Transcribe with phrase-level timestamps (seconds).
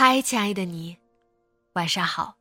[0.00, 0.96] 嗨，亲爱的你，
[1.72, 2.36] 晚上好。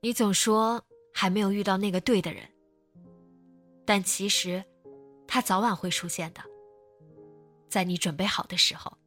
[0.00, 2.42] 你总说还没有遇到那个对的人，
[3.84, 4.64] 但其实
[5.28, 6.40] 他早晚会出现的，
[7.68, 8.98] 在你准备好的时候。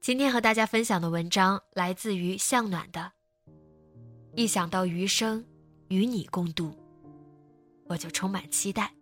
[0.00, 3.10] 今天和大家分享的文章来自于向暖的。
[4.36, 5.44] 一想到余生
[5.88, 6.72] 与你共度，
[7.86, 8.94] 我就充满期待。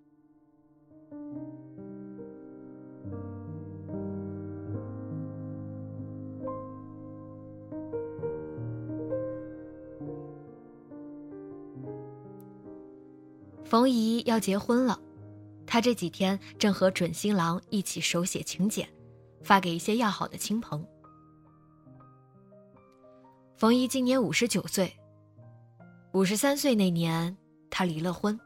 [13.69, 14.98] 冯姨要结婚了，
[15.66, 18.88] 她这几天正和准新郎一起手写请柬，
[19.43, 20.82] 发给一些要好的亲朋。
[23.59, 24.91] 冯姨今年五十九岁，
[26.12, 27.37] 五十三岁那年
[27.69, 28.41] 她离了婚。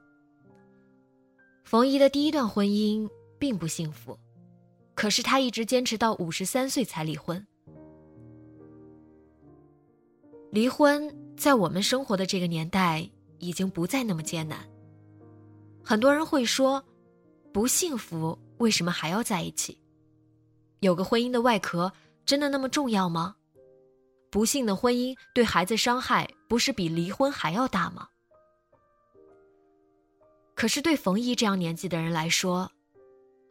[1.63, 3.09] 冯姨的第一段婚姻
[3.39, 4.19] 并不幸福，
[4.97, 7.47] 可是她一直坚持到五十三岁才离婚。
[10.51, 13.09] 离婚在我们生活的这个年代
[13.39, 14.69] 已经不再那么艰难。
[15.85, 16.83] 很多人会说，
[17.53, 19.79] 不幸福为什么还要在一起？
[20.81, 21.93] 有个婚姻的外壳
[22.25, 23.37] 真的那么重要吗？
[24.31, 28.09] 不幸的婚姻对孩子伤害不是比离婚还要大吗？
[30.55, 32.71] 可是对冯姨这样年纪的人来说，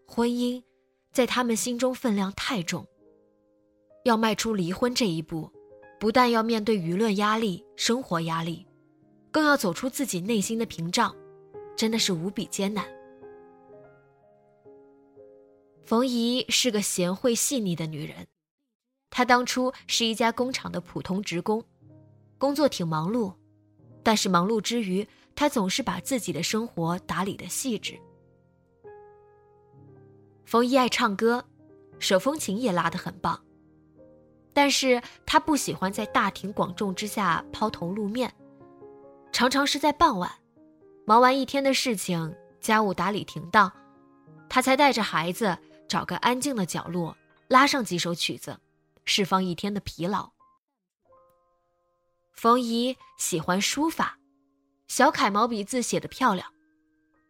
[0.08, 0.64] 婚姻
[1.12, 2.88] 在他们心中分量太重。
[4.06, 5.52] 要迈出离婚这一步，
[6.00, 8.66] 不但要面对舆论压力、生活压力，
[9.30, 11.16] 更要走出自己内心的屏障。
[11.76, 12.86] 真的是无比艰难。
[15.84, 18.28] 冯姨是个贤惠细腻的女人，
[19.10, 21.64] 她当初是一家工厂的普通职工，
[22.38, 23.34] 工作挺忙碌，
[24.02, 25.06] 但是忙碌之余，
[25.36, 28.00] 她总是把自己的生活打理的细致。
[30.46, 31.44] 冯姨爱唱歌，
[32.00, 33.44] 手风琴也拉得很棒，
[34.54, 38.34] 但是她不喜欢在大庭广众之下抛头露面，
[39.32, 40.32] 常常是在傍晚。
[41.06, 43.72] 忙完一天的事情，家务打理停当，
[44.50, 45.58] 他才带着孩子
[45.88, 47.18] 找个安静的角落，
[47.48, 48.60] 拉上几首曲子，
[49.04, 50.32] 释放一天的疲劳。
[52.34, 54.18] 冯姨喜欢书法，
[54.88, 56.54] 小楷毛笔字写得漂亮，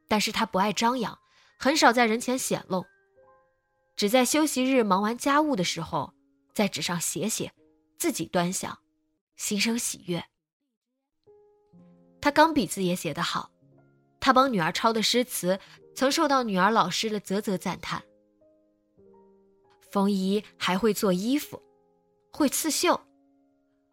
[0.08, 1.18] 但是她不爱张扬，
[1.58, 2.86] 很少在人前显露，
[3.96, 6.14] 只在休息日忙完家务的时候，
[6.54, 7.52] 在纸上写写，
[7.98, 8.78] 自己端详，
[9.38, 10.24] 心生喜悦。
[12.20, 13.51] 他钢笔字也写得好。
[14.22, 15.60] 他帮女儿抄的诗词，
[15.94, 18.02] 曾受到女儿老师的啧啧赞叹。
[19.92, 21.62] 冯姨还会做衣服，
[22.32, 23.02] 会刺绣。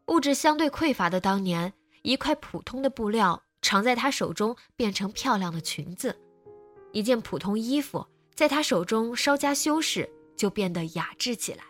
[0.06, 1.72] 物质相对匮乏的当年，
[2.02, 6.16] 一块普通的布料常在她手中变成漂亮的裙子，
[6.92, 11.64] 一件普通衣服在她手中稍加修饰就变得雅致起来。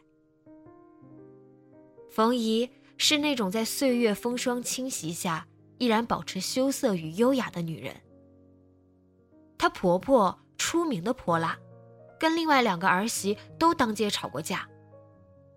[2.11, 5.47] 冯姨是那种在岁月风霜侵袭下
[5.79, 7.95] 依然保持羞涩与优雅的女人。
[9.59, 11.59] 她婆婆出名的泼辣，
[12.19, 14.69] 跟另外两个儿媳都当街吵过架。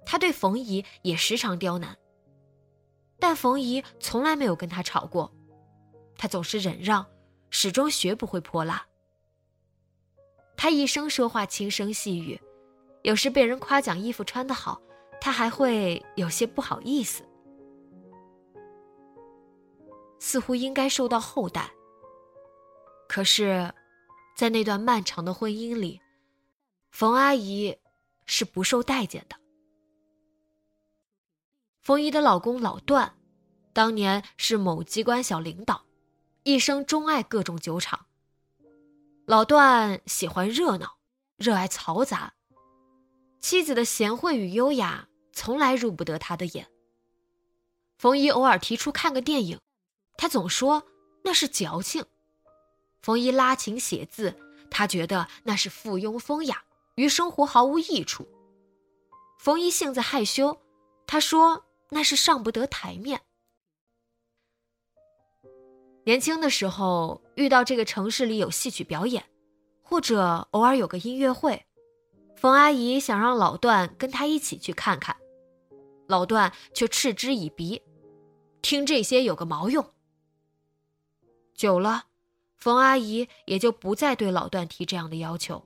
[0.03, 1.95] 她对冯姨也时常刁难，
[3.19, 5.31] 但冯姨从来没有跟她吵过，
[6.17, 7.05] 她总是忍让，
[7.51, 8.85] 始终学不会泼辣。
[10.57, 12.41] 她一生说话轻声细语，
[13.03, 14.81] 有时被人夸奖衣服穿得好，
[15.19, 17.23] 她还会有些不好意思，
[20.19, 21.71] 似乎应该受到厚待。
[23.07, 23.71] 可是。
[24.41, 26.01] 在那段漫长的婚姻里，
[26.89, 27.77] 冯阿姨
[28.25, 29.35] 是不受待见的。
[31.79, 33.15] 冯姨的老公老段
[33.71, 35.85] 当年是某机关小领导，
[36.41, 38.07] 一生钟爱各种酒场。
[39.27, 40.97] 老段喜欢热闹，
[41.37, 42.33] 热爱嘈杂。
[43.41, 46.67] 妻子的贤惠与优雅从来入不得他的眼。
[47.99, 49.59] 冯姨偶尔提出看个电影，
[50.17, 50.87] 他总说
[51.23, 52.03] 那是矫情。
[53.01, 54.35] 冯一拉琴写字，
[54.69, 56.63] 他觉得那是附庸风雅，
[56.95, 58.27] 与生活毫无益处。
[59.39, 60.61] 冯一性子害羞，
[61.07, 63.21] 他说那是上不得台面。
[66.03, 69.23] 年轻的时候遇到这个城市里有戏曲表演，
[69.81, 71.65] 或者偶尔有个音乐会，
[72.35, 75.15] 冯阿姨想让老段跟他一起去看看，
[76.07, 77.81] 老段却嗤之以鼻，
[78.61, 79.91] 听这些有个毛用。
[81.55, 82.05] 久了。
[82.61, 85.65] 冯阿姨也就不再对老段提这样的要求。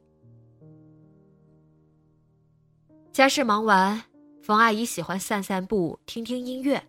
[3.11, 4.01] 家事忙完，
[4.41, 6.81] 冯阿姨喜欢散散步、听听音乐，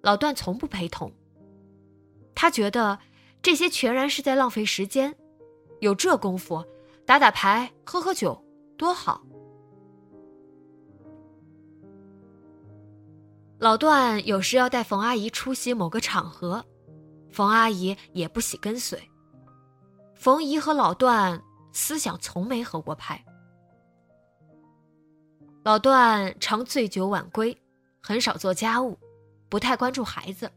[0.00, 1.12] 老段从不陪同。
[2.34, 2.98] 他觉得
[3.42, 5.14] 这些全然是在浪费时间，
[5.80, 6.64] 有这功夫，
[7.04, 8.42] 打打牌、喝喝酒
[8.78, 9.22] 多好。
[13.58, 16.64] 老段有时要带冯阿姨出席某个场合。
[17.32, 19.02] 冯阿姨也不喜跟随。
[20.14, 21.42] 冯姨和老段
[21.72, 23.24] 思想从没合过拍。
[25.64, 27.56] 老段常醉酒晚归，
[28.00, 28.98] 很少做家务，
[29.48, 30.50] 不太关注孩子。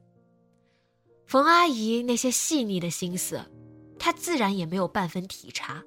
[1.25, 3.43] 冯阿姨那些细腻的心思，
[3.97, 5.83] 她自然也没有半分体察。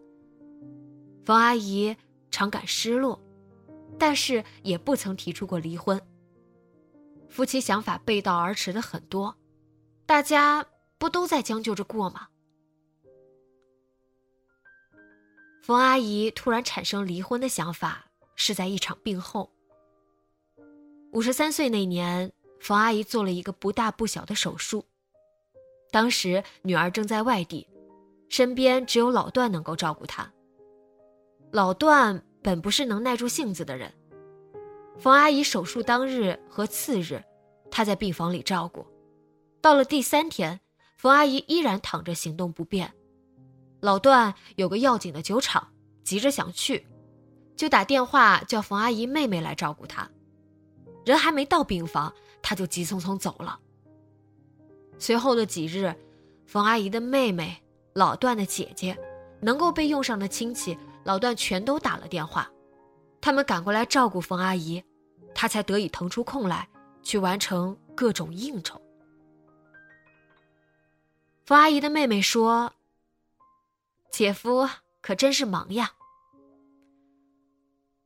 [1.24, 1.94] 冯阿姨
[2.30, 3.20] 常感失落，
[3.98, 6.00] 但是也不曾提出过离婚。
[7.28, 9.36] 夫妻想法背道而驰的很多，
[10.06, 10.64] 大家。
[10.98, 12.28] 不都在将就着过吗？
[15.62, 19.50] 冯阿姨突然产生离婚的想法，是在一场病后。
[21.12, 24.84] 五十三岁那年，冯阿姨做了一个不大不小的手术。
[25.90, 27.66] 当时女儿正在外地，
[28.28, 30.30] 身边只有老段能够照顾她。
[31.52, 33.92] 老段本不是能耐住性子的人，
[34.98, 37.22] 冯阿姨手术当日和次日，
[37.70, 38.86] 他在病房里照顾，
[39.60, 40.60] 到了第三天。
[40.98, 42.92] 冯阿姨依然躺着，行动不便。
[43.80, 45.68] 老段有个要紧的酒厂，
[46.02, 46.84] 急着想去，
[47.54, 50.10] 就打电话叫冯阿姨妹妹来照顾他。
[51.04, 52.12] 人还没到病房，
[52.42, 53.60] 他就急匆匆走了。
[54.98, 55.94] 随后的几日，
[56.46, 57.62] 冯阿姨的妹妹、
[57.94, 58.98] 老段的姐姐，
[59.40, 62.50] 能够被用上的亲戚，老段全都打了电话，
[63.20, 64.82] 他们赶过来照顾冯阿姨，
[65.32, 66.68] 他才得以腾出空来
[67.04, 68.82] 去完成各种应酬。
[71.48, 72.74] 冯阿姨的妹妹说
[74.12, 74.68] ：“姐夫
[75.00, 75.94] 可真是忙呀。”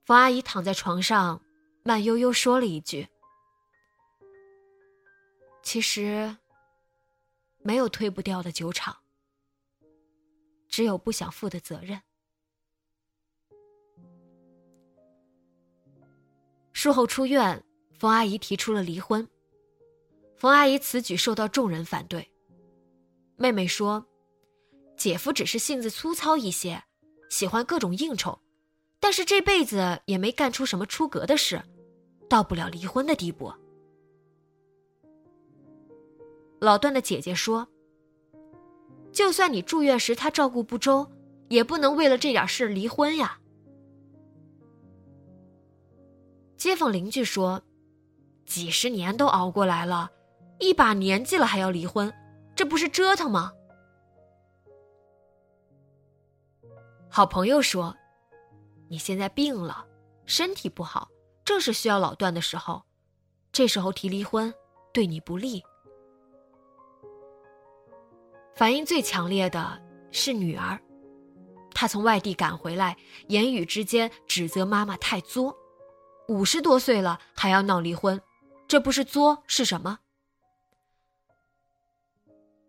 [0.07, 1.43] 冯阿姨躺在床上，
[1.83, 3.09] 慢悠悠说了一句
[5.61, 6.37] ：“其实，
[7.63, 8.97] 没有推不掉的酒厂，
[10.69, 12.01] 只有不想负的责任。”
[16.73, 17.65] 术后出院，
[17.99, 19.29] 冯阿姨提出了离婚。
[20.37, 22.32] 冯阿姨此举受到众人反对。
[23.43, 24.07] 妹妹说
[24.97, 26.85] ：“姐夫只是性子粗糙一些，
[27.29, 28.39] 喜欢各种应酬，
[29.01, 31.61] 但是这辈子也没干出什么出格的事，
[32.31, 33.53] 到不了离婚的地步。”
[36.63, 37.67] 老段的姐姐说
[39.11, 41.11] ：“就算你住院时他照顾不周，
[41.49, 43.41] 也不能为了这点事离婚呀。”
[46.57, 47.61] 街坊邻居说
[48.47, 50.13] ：“几十年都熬过来了，
[50.61, 52.15] 一把年纪了还要离婚。”
[52.55, 53.53] 这不是折腾吗？
[57.09, 57.95] 好朋友说
[58.89, 59.87] ：“你现在病了，
[60.25, 61.11] 身体不好，
[61.45, 62.83] 正是需要老段的时候。
[63.53, 64.53] 这时候提离婚，
[64.95, 65.63] 对你不利。”
[68.55, 70.81] 反应最强烈的是女儿，
[71.75, 72.97] 她从外地赶回来，
[73.29, 75.57] 言语之间指责妈妈太作。
[76.29, 78.21] 五十多岁了还要闹离婚，
[78.69, 79.99] 这不是作是什么？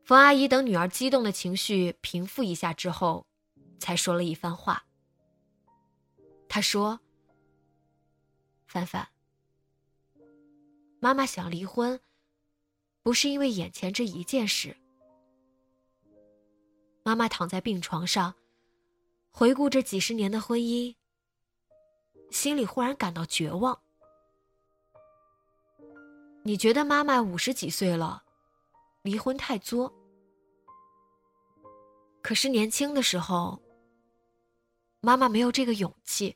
[0.04, 3.26] 冯阿姨等女儿激动的情绪平复一下之后，
[3.80, 4.86] 才说了一番话。
[6.50, 7.00] 她说
[8.68, 9.08] ：“凡凡，
[11.00, 12.02] 妈妈想离婚，
[13.02, 14.76] 不是因为眼前这一件事。
[17.04, 18.36] 妈妈躺在病床上，
[19.32, 20.96] 回顾这几十年的婚姻，
[22.30, 23.80] 心里忽然感到绝望。
[26.44, 28.23] 你觉得妈妈五十几岁了？”
[29.04, 29.94] 离婚太作，
[32.22, 33.62] 可是年轻的时候，
[35.02, 36.34] 妈妈没有这个勇气。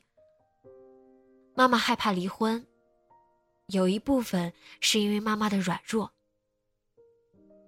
[1.54, 2.64] 妈妈害怕离婚，
[3.68, 6.12] 有一部分是因为妈妈的软弱，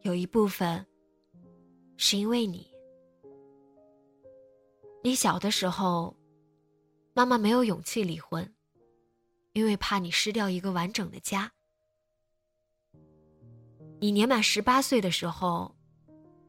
[0.03, 0.87] 有一部分
[1.97, 2.71] 是因为你。
[5.03, 6.15] 你小的时候，
[7.15, 8.55] 妈妈没有勇气离婚，
[9.55, 11.51] 因为怕你失掉一个完整的家。
[14.01, 15.75] 你年满十八岁的时候，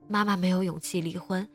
[0.08, 1.46] 妈妈没有勇气离婚，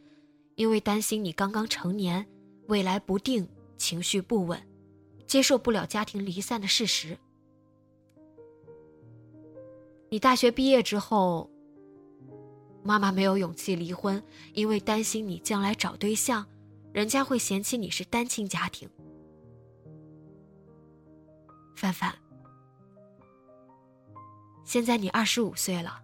[0.55, 2.27] 因为担心你刚刚成年，
[2.69, 3.49] 未来不定，
[3.79, 4.61] 情绪不稳，
[5.27, 7.17] 接受不了家庭离散的事实。
[10.11, 11.51] 你大学毕业之后，
[12.83, 14.23] 妈妈没有勇气离婚，
[14.53, 16.47] 因为担心你将来找对象。
[16.93, 18.89] 人家会嫌弃你是单亲家庭，
[21.75, 22.26] 范范。
[24.67, 26.03] 现在你二十五岁了，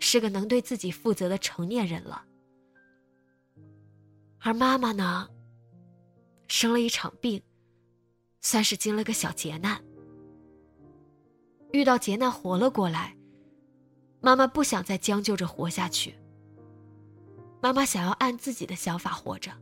[0.00, 2.24] 是个能对自己负责的成年人了。
[4.40, 5.28] 而妈妈呢，
[6.48, 7.40] 生了一场病，
[8.40, 9.84] 算是经了个小劫难。
[11.72, 13.14] 遇到劫难活了过来，
[14.22, 16.14] 妈妈不想再将就着活下去。
[17.60, 19.52] 妈妈想要按自己的想法活着。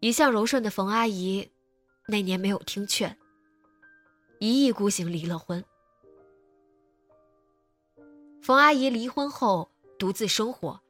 [0.00, 1.50] 一向柔顺的冯阿姨，
[2.06, 3.16] 那年没有听劝，
[4.38, 5.64] 一意孤行离了婚。
[8.42, 10.80] 冯阿姨离婚后独自生活，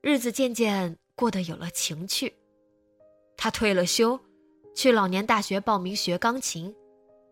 [0.00, 2.34] 日子渐渐过得有了情趣。
[3.36, 4.18] 她退了休，
[4.74, 6.74] 去老年大学报名学钢琴、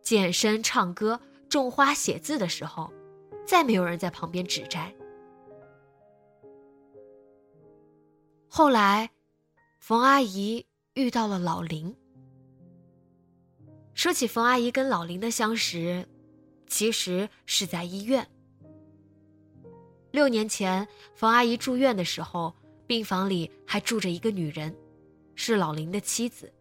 [0.03, 2.93] 健身、唱歌、种花、写字的时候。
[3.45, 4.95] 再没有人在旁边指摘。
[8.49, 9.11] 后来，
[9.81, 11.95] 冯阿姨遇到了老林。
[14.03, 16.05] 说起冯阿姨跟老林的相识，
[16.67, 18.29] 其实是在医院。
[20.11, 22.53] 六年前，冯阿姨住院的时候，
[22.85, 24.77] 病房里还住着一个女人，
[25.37, 26.53] 是老林的妻子。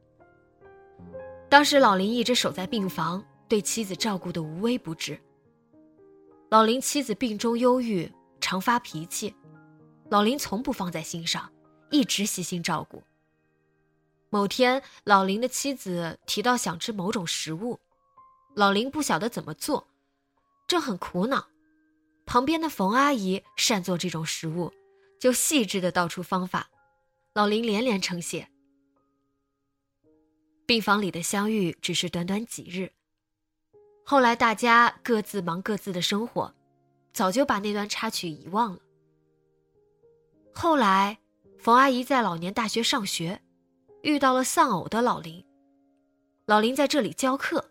[1.49, 5.19] 当时，老林一直守在病房，对妻子照顾的无微不至。
[6.51, 8.07] 老林妻子病中忧郁，
[8.39, 9.33] 常发脾气，
[10.11, 11.51] 老林从不放在心上，
[11.89, 13.01] 一直细心照顾。
[14.33, 17.81] 某天，老林的妻子提到想吃某种食物，
[18.55, 19.85] 老林不晓得怎么做，
[20.67, 21.49] 正很苦恼，
[22.25, 24.71] 旁边的冯阿姨善做这种食物，
[25.19, 26.69] 就细致的道出方法，
[27.33, 28.47] 老林连连称谢。
[30.65, 32.93] 病房里的相遇只是短短几日。
[34.05, 36.55] 后来大家各自忙各自的生活，
[37.11, 38.79] 早就把那段插曲遗忘了。
[40.53, 41.19] 后来，
[41.59, 43.41] 冯阿姨在老年大学上学，
[44.03, 45.43] 遇到了丧偶的老林。
[46.45, 47.69] 老林在这里教课。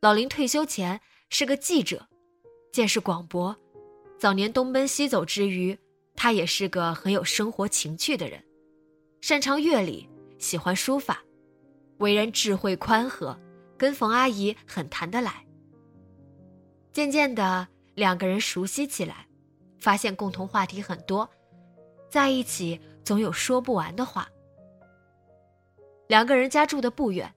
[0.00, 2.08] 老林退休前是个记者，
[2.72, 3.56] 见识广博。
[4.18, 5.78] 早年东奔西走之余，
[6.14, 8.44] 他也是个很有生活情趣的人，
[9.20, 11.22] 擅长乐理，喜欢书法，
[11.98, 13.38] 为人智慧宽和。
[13.78, 15.46] 跟冯阿姨很谈得来，
[16.92, 19.26] 渐渐的两个人熟悉起来，
[19.78, 21.26] 发现共同话题很多，
[22.10, 24.28] 在一起总有说不完的话。
[26.10, 27.32] 两个人家住的不远，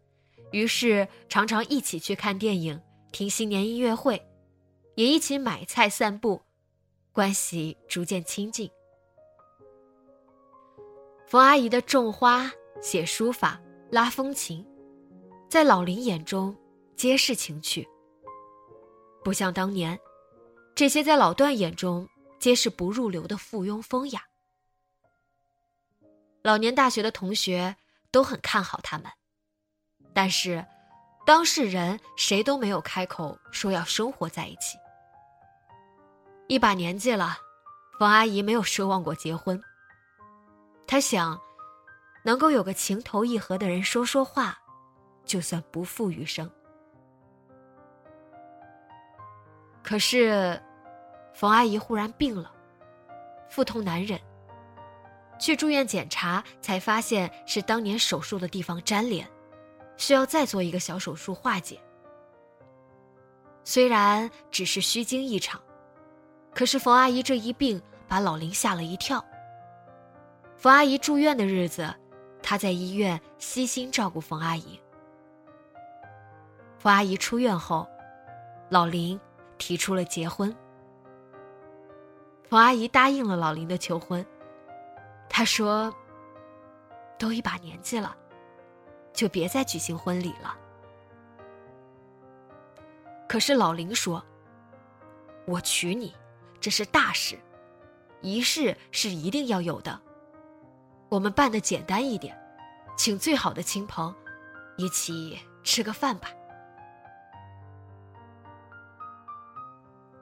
[0.51, 4.19] 于是常常一起去看电影、听新年音乐会，
[4.95, 6.41] 也一起买菜散步，
[7.11, 8.67] 关系逐渐亲近。
[11.27, 12.51] 冯阿姨的种花、
[12.81, 13.61] 写书法、
[13.91, 14.65] 拉风琴。
[15.47, 16.57] 在老林眼中，
[16.95, 17.87] 皆是情趣。
[19.23, 19.99] 不像当年，
[20.73, 24.23] 这些在老段眼中皆是不入流的附庸风雅。
[26.41, 27.75] 老年大学的同学
[28.13, 29.11] 都很看好他们，
[30.13, 30.63] 但是
[31.25, 34.77] 当事人谁都没有开口说要生活在一起。
[36.47, 37.37] 一把年纪了，
[37.97, 39.59] 冯阿姨没有奢望过结婚。
[40.85, 41.41] 她想，
[42.23, 44.59] 能够有个情投意合的人说说话。
[45.25, 46.51] 就算不负余生。
[49.81, 50.61] 可是，
[51.33, 52.53] 冯阿姨忽然病了，
[53.49, 54.19] 腹痛难忍。
[55.43, 59.27] 去住院检查，才发现是当年手术的地方粘连，
[59.97, 61.77] 需要再做一个小手术化解。
[63.65, 65.61] 虽然只是虚惊一场，
[66.55, 69.21] 可是冯阿姨这一病把老林吓了一跳。
[70.55, 71.93] 冯阿姨住院的日子，
[72.41, 74.79] 她在医院悉心照顾冯阿姨。
[76.77, 77.85] 冯阿姨出院后，
[78.69, 79.19] 老林
[79.57, 80.55] 提出了结婚。
[82.47, 84.25] 冯阿姨答应了老林的求婚。
[85.29, 85.91] 他说
[87.17, 88.15] ：“都一把年纪了，
[89.13, 90.55] 就别再举行婚礼了。”
[93.27, 94.23] 可是老林说
[95.47, 96.13] ：“我娶你，
[96.59, 97.39] 这是大事，
[98.21, 99.99] 仪式是一定要有的。
[101.09, 102.39] 我们办的简单一点，
[102.95, 104.13] 请最好的亲朋，
[104.77, 106.29] 一起吃个饭吧。”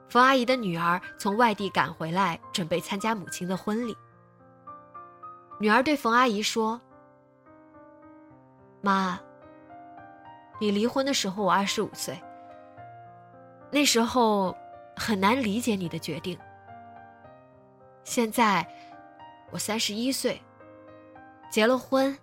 [0.08, 3.96] 冯阿姨的女儿从外地赶回来，准备参加母亲的婚礼。
[5.62, 6.80] 女儿对冯阿姨说
[8.82, 9.20] ：“妈，
[10.58, 12.20] 你离婚的时候我二十五岁，
[13.70, 14.56] 那时候
[14.96, 16.36] 很难理解你的决定。
[18.02, 18.66] 现在
[19.52, 20.42] 我三十一岁，
[21.48, 22.18] 结了婚，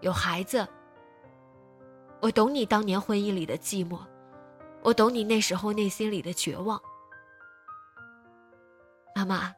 [0.00, 0.66] 有孩子。
[2.20, 4.00] 我懂你当年婚姻里的寂寞，
[4.82, 6.82] 我懂你那时候内心里的绝望。”
[9.14, 9.54] 妈妈，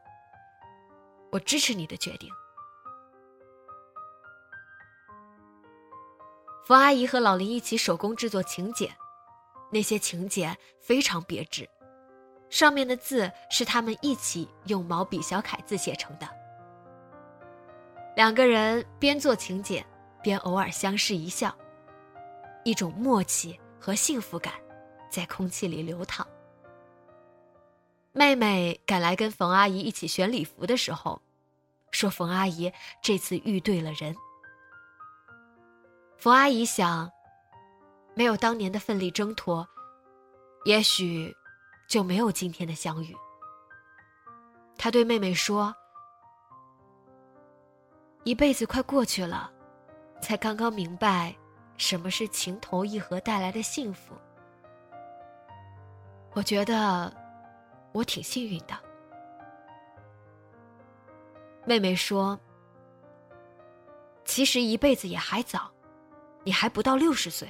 [1.31, 2.29] 我支持你的决定。
[6.65, 8.89] 冯阿姨和老林一起手工制作请柬，
[9.69, 11.69] 那些请柬非常别致，
[12.49, 16.29] 上面的字是他们一起用毛笔小楷字写成的。
[18.15, 19.85] 两个人边做请柬，
[20.21, 21.53] 边偶尔相视一笑，
[22.63, 24.53] 一种默契和幸福感
[25.11, 26.25] 在空气里流淌。
[28.13, 31.21] 妹妹赶来跟冯阿姨一起选礼服的时候，
[31.91, 34.15] 说：“冯阿姨这次遇对了人。”
[36.23, 37.11] 冯阿姨想，
[38.13, 39.67] 没有当年的奋力挣脱，
[40.63, 41.35] 也许
[41.85, 43.13] 就没有今天的相遇。
[44.77, 45.75] 她对妹妹说
[48.23, 49.51] ：“一辈子快过去了，
[50.21, 51.35] 才刚刚明白
[51.75, 54.15] 什么是情投意合带来的幸福。”
[56.31, 57.13] 我觉得。
[57.91, 58.73] 我挺幸运的，
[61.65, 62.39] 妹妹说
[64.25, 65.69] ：“其实一辈子也还早，
[66.43, 67.47] 你还不到六十岁。”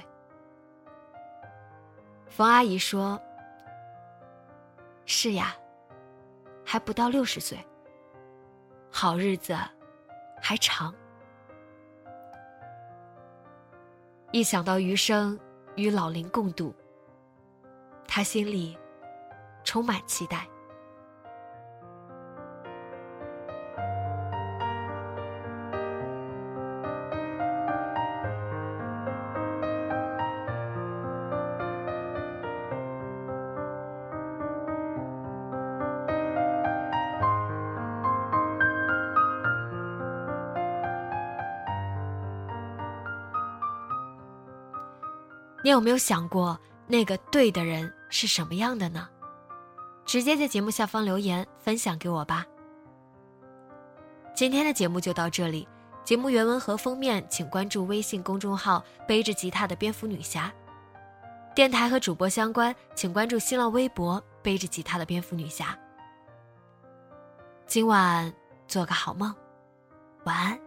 [2.28, 3.20] 冯阿姨说
[5.06, 5.54] ：“是呀，
[6.64, 7.58] 还不到六十岁，
[8.90, 9.56] 好日子
[10.40, 10.94] 还长。
[14.32, 15.38] 一想到余生
[15.76, 16.74] 与老林共度，
[18.06, 18.76] 她心里……”
[19.64, 20.46] 充满期待。
[45.74, 49.08] 有没有想过，那个对的人是什么样的呢？
[50.06, 52.46] 直接在节目下方留言分享给我吧。
[54.34, 55.66] 今天的节目就到这里，
[56.04, 60.52] 节目原文和封面请关注微信公众号“背着吉他的蝙蝠女侠”，
[61.54, 65.76] 电台和主播相关请关注新浪微博“背着吉他的蝙蝠女侠”。
[67.66, 68.32] 今晚
[68.68, 69.34] 做个好梦，
[70.24, 70.63] 晚安。